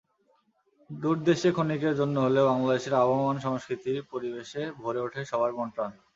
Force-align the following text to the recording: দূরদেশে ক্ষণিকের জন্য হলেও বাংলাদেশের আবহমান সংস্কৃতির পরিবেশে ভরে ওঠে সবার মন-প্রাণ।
দূরদেশে 0.89 1.49
ক্ষণিকের 1.51 1.93
জন্য 1.99 2.15
হলেও 2.19 2.49
বাংলাদেশের 2.51 2.93
আবহমান 2.95 3.37
সংস্কৃতির 3.39 3.97
পরিবেশে 4.11 4.61
ভরে 4.77 4.99
ওঠে 5.01 5.21
সবার 5.31 5.51
মন-প্রাণ। 5.57 5.91